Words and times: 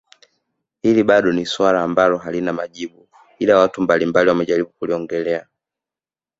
Hili 0.81 1.03
bado 1.03 1.31
ni 1.31 1.45
swali 1.45 1.77
ambalo 1.77 2.17
halina 2.17 2.53
majibu 2.53 3.07
ila 3.39 3.57
watu 3.59 3.81
mbalimbali 3.81 4.29
wamejaribu 4.29 4.69
kuliongelea 4.69 5.47